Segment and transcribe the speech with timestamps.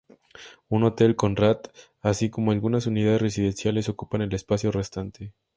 [0.67, 1.57] Un Hotel Conrad,
[2.01, 5.35] así como algunas unidades residenciales ocupan el espacio restante.